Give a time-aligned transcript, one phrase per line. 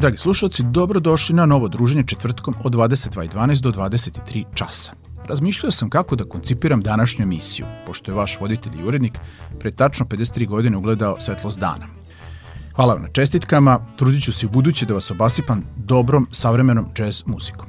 [0.00, 4.92] Dragi slušalci, dobrodošli na novo druženje četvrtkom od 22.12 do 23 časa.
[5.28, 9.18] Razmišljao sam kako da koncipiram današnju emisiju, pošto je vaš voditelj i urednik
[9.60, 11.86] pre tačno 53 godine ugledao svetlost dana.
[12.74, 17.22] Hvala vam na čestitkama, trudit ću se u buduće da vas obasipam dobrom, savremenom jazz
[17.26, 17.68] muzikom.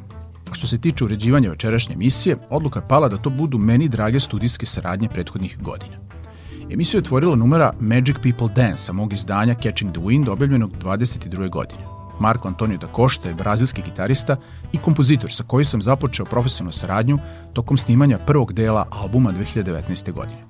[0.51, 4.19] A što se tiče uređivanja večerašnje emisije, odluka je pala da to budu meni drage
[4.19, 5.97] studijske saradnje prethodnih godina.
[6.69, 11.49] Emisiju je otvorila numera Magic People Dance, mog izdanja Catching the Wind, objavljenog 22.
[11.49, 11.88] godine.
[12.19, 14.35] Marko Antonio da Costa je brazilski gitarista
[14.71, 17.19] i kompozitor sa kojim sam započeo profesionalnu saradnju
[17.53, 20.11] tokom snimanja prvog dela albuma 2019.
[20.11, 20.43] godine.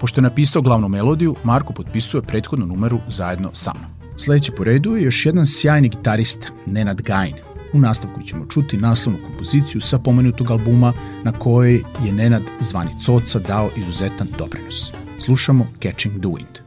[0.00, 3.90] Pošto je napisao glavnu melodiju, Marko potpisuje prethodnu numeru zajedno sa mnom.
[4.18, 7.36] Sledeći po redu je još jedan sjajni gitarista, Nenad Gajin.
[7.72, 10.92] U nastavku ćemo čuti naslovnu kompoziciju sa pomenutog albuma
[11.24, 14.92] na kojoj je Nenad zvani Coca dao izuzetan doprinos.
[15.18, 16.63] Slušamo Catching the Wind.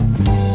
[0.00, 0.49] you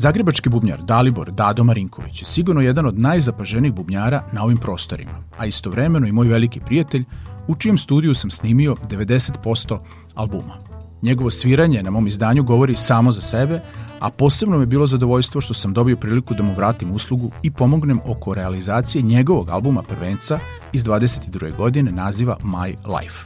[0.00, 5.46] Zagrebački bubnjar Dalibor Dado Marinković je sigurno jedan od najzapaženijih bubnjara na ovim prostorima, a
[5.46, 7.04] istovremeno i moj veliki prijatelj,
[7.48, 9.78] u čijem studiju sam snimio 90%
[10.14, 10.56] albuma.
[11.02, 13.60] Njegovo sviranje na mom izdanju govori samo za sebe,
[13.98, 17.50] a posebno mi je bilo zadovoljstvo što sam dobio priliku da mu vratim uslugu i
[17.50, 20.38] pomognem oko realizacije njegovog albuma prvenca
[20.72, 21.56] iz 22.
[21.56, 23.24] godine naziva My Life.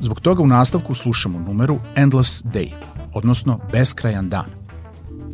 [0.00, 2.70] Zbog toga u nastavku slušamo numeru Endless Day,
[3.14, 4.57] odnosno Beskrajan dan.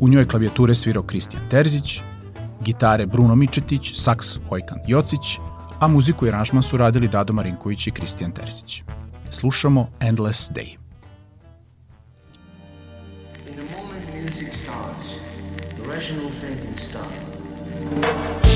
[0.00, 2.00] U njoj klavijature svirao Kristijan Terzić,
[2.60, 5.38] gitare Bruno Mičetić, saks Hojkan Jocić,
[5.80, 8.82] a muziku i aranžman su radili Dado Marinković i Kristijan Terzić.
[9.30, 10.76] Slušamo Endless Day.
[13.52, 15.19] In a moment music starts,
[15.69, 18.53] the rational thinking starts.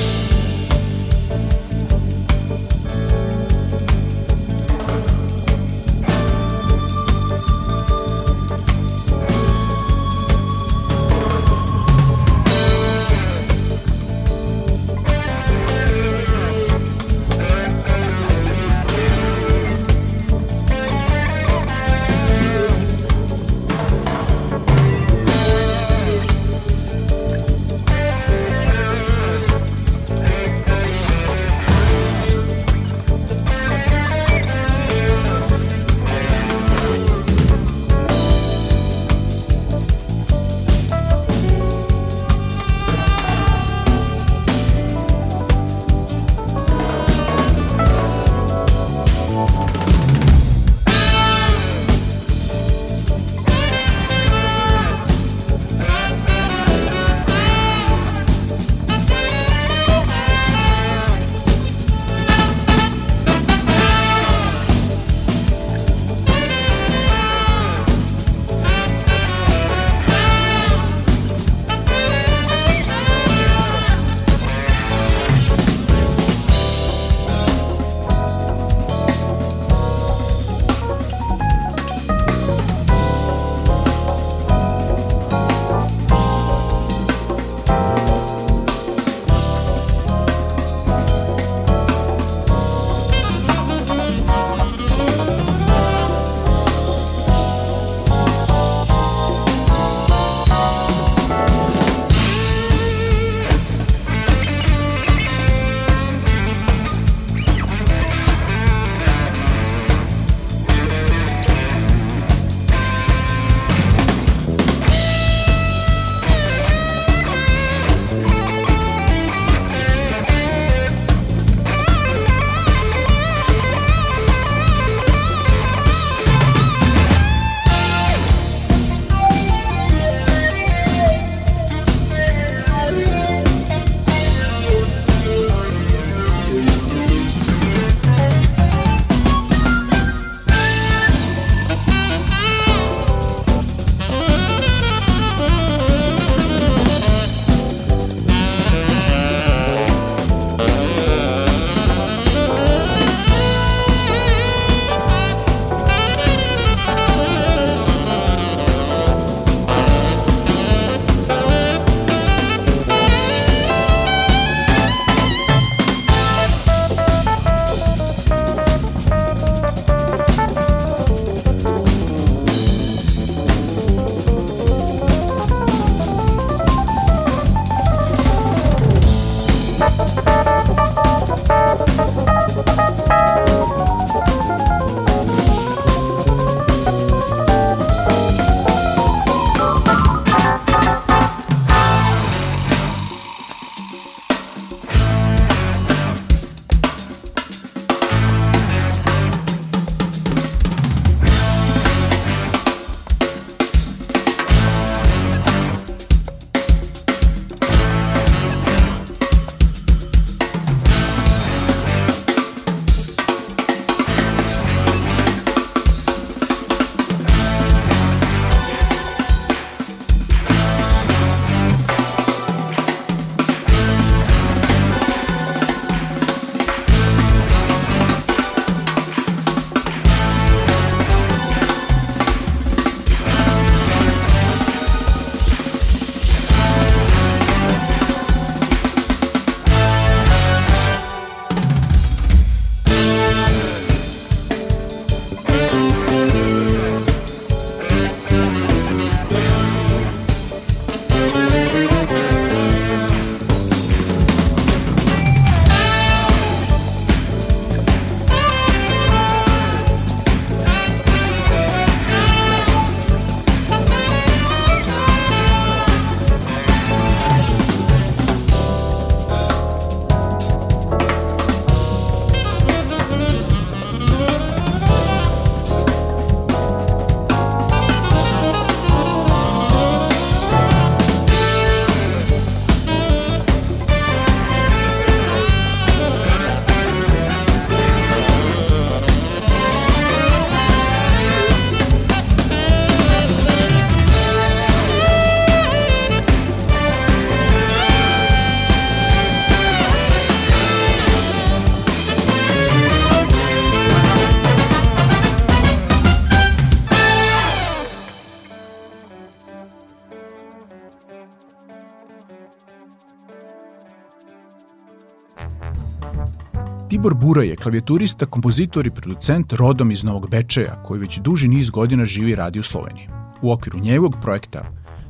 [317.29, 322.05] Bura je klavijaturista, kompozitor i producent rodom iz Novog Bečeja, koji već duži niz godina
[322.05, 323.07] živi i radi u Sloveniji.
[323.41, 324.65] U okviru njegovog projekta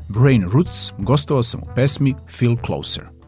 [0.10, 3.04] Brain Roots gostovao sam u pesmi Feel Closer––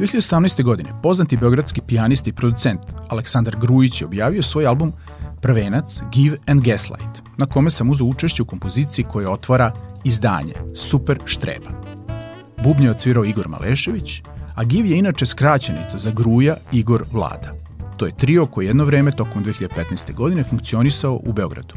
[0.00, 0.62] 2018.
[0.62, 4.92] godine poznati beogradski pijanist i producent Aleksandar Grujić je objavio svoj album
[5.40, 9.72] Prvenac Give and Gaslight, na kome sam uzao učešće u kompoziciji koja otvara
[10.04, 11.70] izdanje Super Štreba.
[12.64, 14.22] Bubnje je odsvirao Igor Malešević,
[14.54, 17.52] a Give je inače skraćenica za Gruja Igor Vlada.
[17.96, 20.14] To je trio koji jedno vreme tokom 2015.
[20.14, 21.74] godine funkcionisao u Beogradu.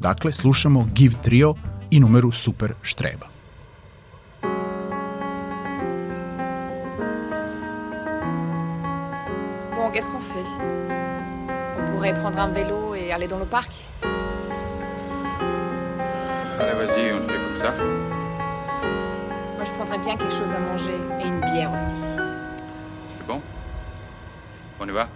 [0.00, 1.54] Dakle, slušamo Give trio
[1.90, 3.35] i numeru Super Štreba.
[12.06, 13.70] Pourrait prendre un vélo et aller dans le parc
[16.58, 17.72] Allez, vas-y, on le fait comme ça.
[19.56, 21.94] Moi, je prendrais bien quelque chose à manger et une bière aussi.
[23.12, 23.42] C'est bon?
[24.80, 25.08] On y va?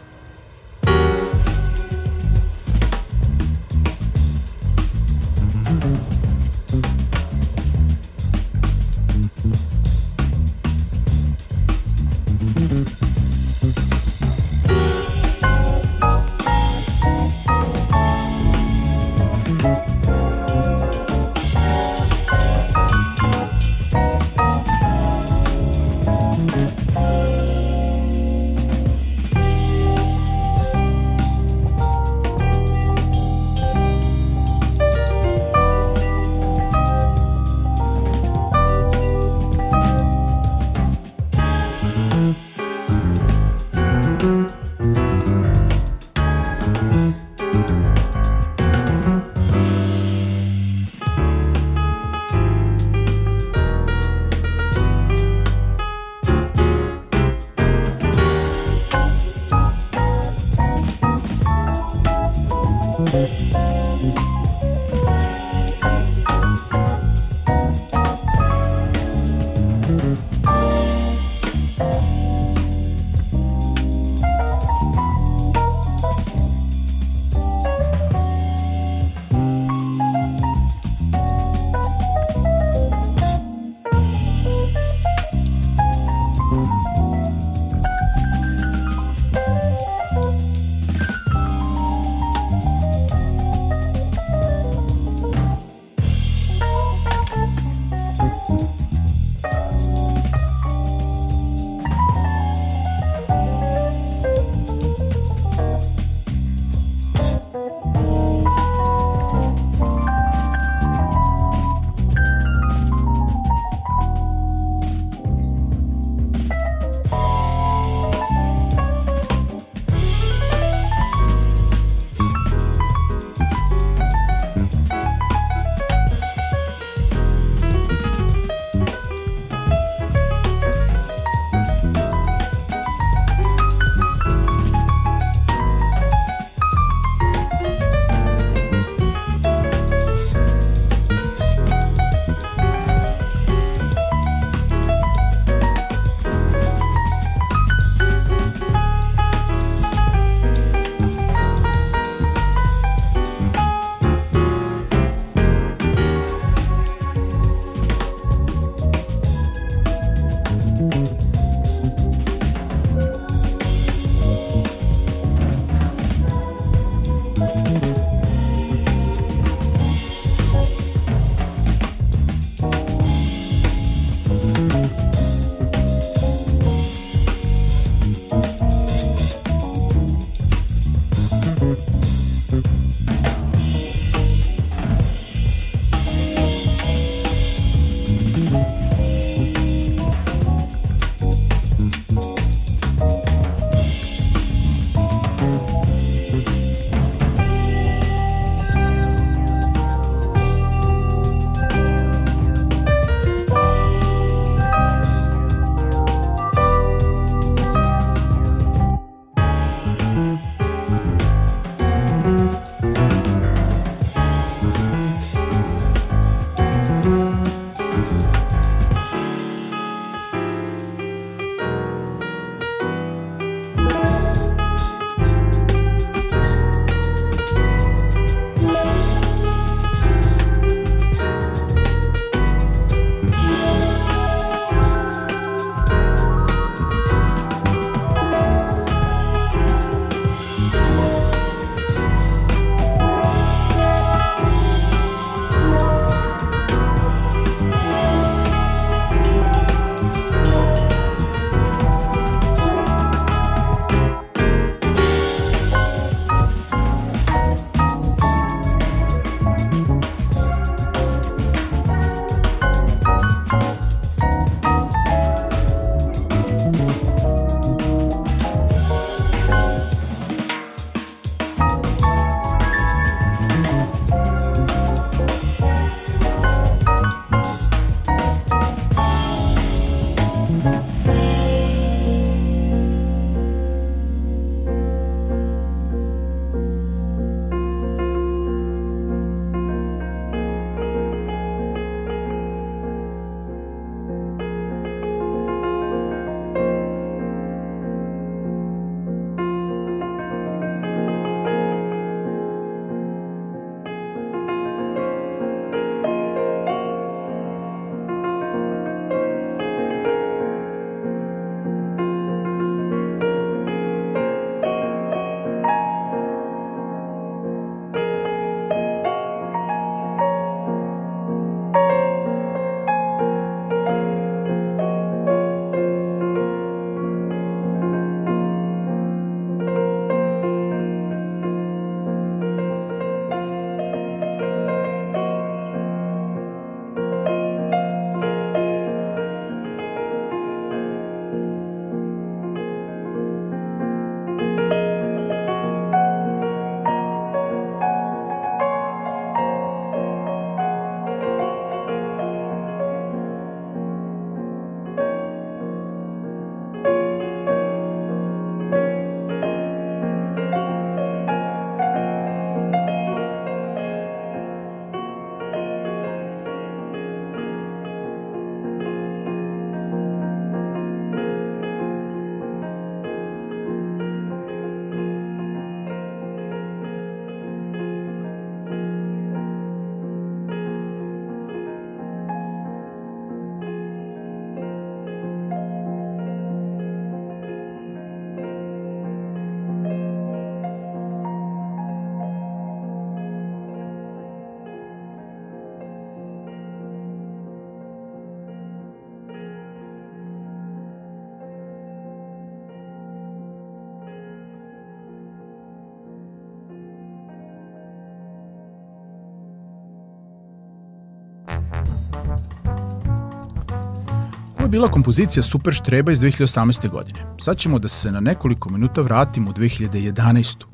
[414.71, 416.89] Bila kompozicija Super Štreba iz 2018.
[416.89, 417.19] godine.
[417.41, 420.65] Sad ćemo da se na nekoliko minuta vratimo u 2011.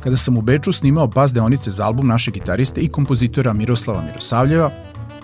[0.00, 4.70] Kada sam u Beču snimao bas deonice za album našeg gitariste i kompozitora Miroslava Mirosavljeva,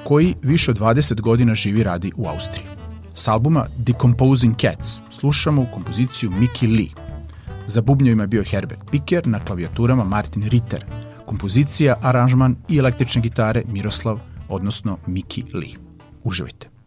[0.04, 2.66] koji više od 20 godina živi radi u Austriji.
[3.14, 7.04] S albuma Decomposing Cats slušamo kompoziciju Mickey Lee.
[7.66, 10.84] Za bubnjevima je bio Herbert Piker, na klavijaturama Martin Ritter.
[11.26, 15.74] Kompozicija, aranžman i električne gitare Miroslav, odnosno Mickey Lee.
[16.24, 16.77] Uživajte.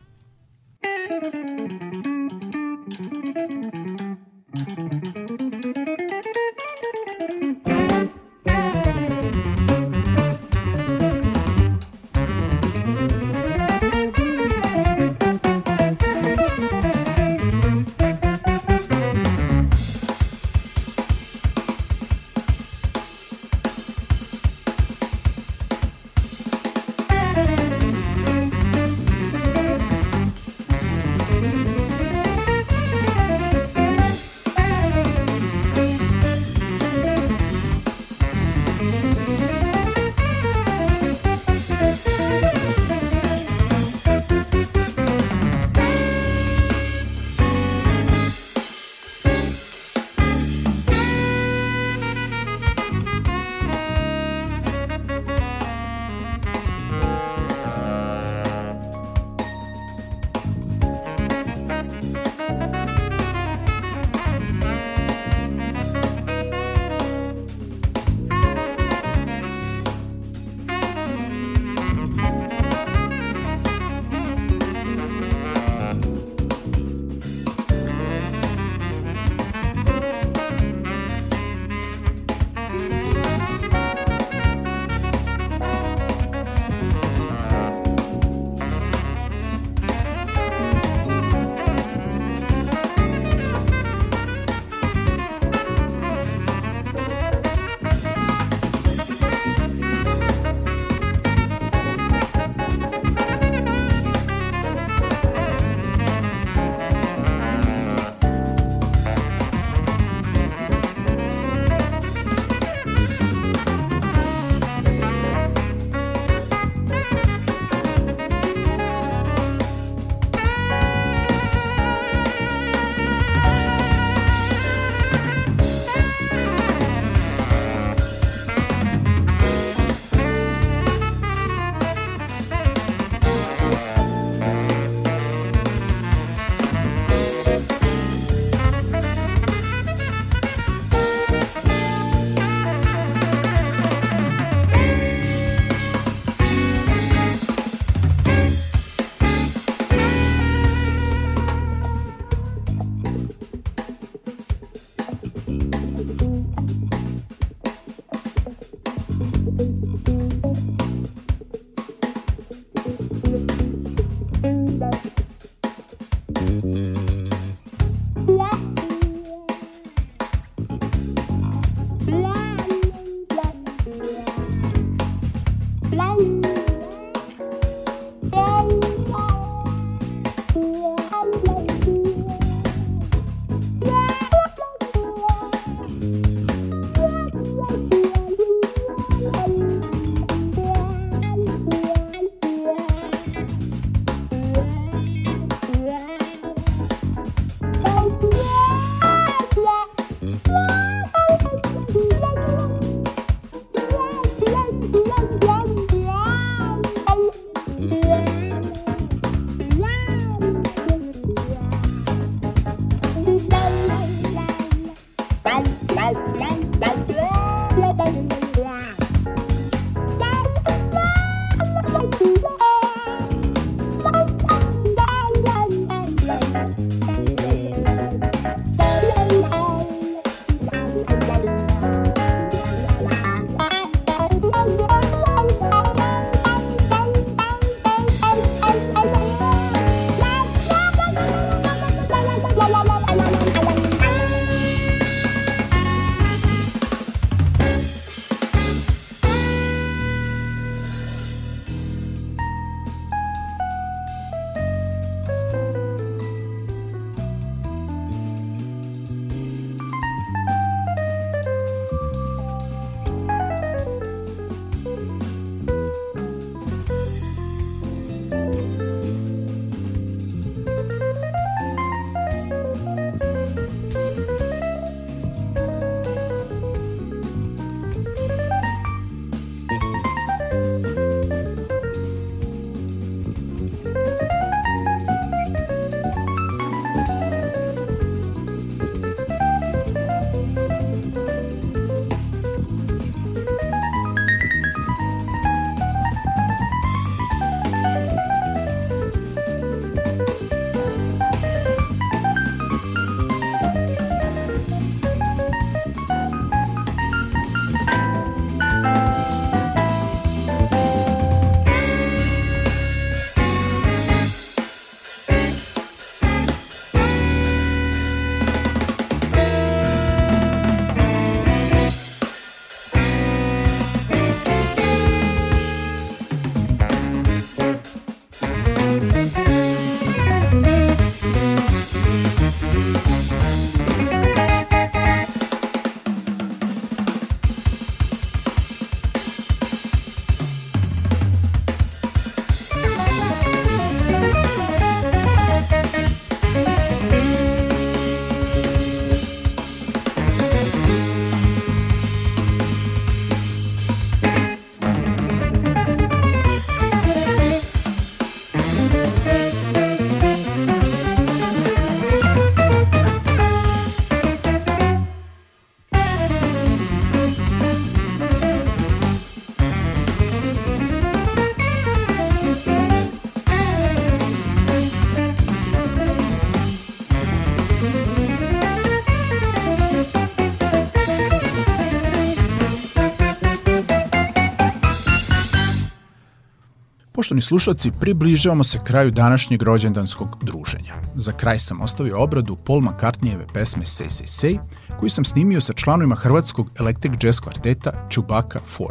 [387.32, 390.94] Poštovni slušalci, približavamo se kraju današnjeg rođendanskog druženja.
[391.16, 394.60] Za kraj sam ostavio obradu Paul McCartneyjeve pesme Say Say Say,
[395.00, 398.88] koju sam snimio sa članovima hrvatskog Electric Jazz kvarteta Chewbacca 4.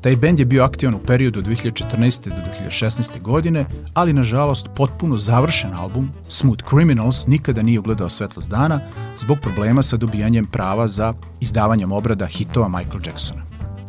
[0.00, 2.28] Taj bend je bio aktivan u periodu od 2014.
[2.28, 3.20] do 2016.
[3.20, 8.80] godine, ali nažalost potpuno završen album Smooth Criminals nikada nije ugledao svetlost dana
[9.16, 13.42] zbog problema sa dobijanjem prava za izdavanjem obrada hitova Michael Jacksona.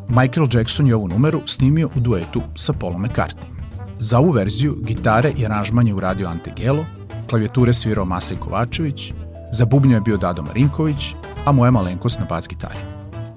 [0.10, 3.53] Michael Jackson je ovu numeru snimio u duetu sa Paulom McCartney.
[4.00, 6.86] Za ovu verziju gitare i aranžman je uradio Ante Gelo,
[7.30, 9.14] klavijature svirao Masej Kovačević,
[9.52, 11.14] za bubnju je bio Dado Marinković,
[11.46, 12.80] a moja malenkost na bas gitari.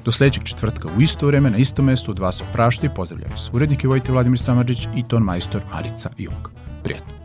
[0.04, 3.50] Do sledećeg četvrtka u isto vreme na istom mestu od vas oprašta i pozdravljaju se
[3.52, 6.48] urednik Vojte Vladimir Samadžić i ton majstor Marica Jung.
[6.82, 7.15] Prijetno.